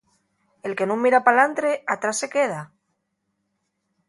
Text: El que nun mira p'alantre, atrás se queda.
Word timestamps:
El 0.69 0.73
que 0.79 0.87
nun 0.91 1.03
mira 1.05 1.21
p'alantre, 1.27 1.75
atrás 1.97 2.21
se 2.23 2.31
queda. 2.37 2.61